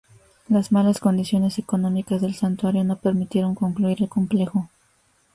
[0.49, 4.67] Las malas condiciones económicas del Santuario no permitieron concluir el complejo.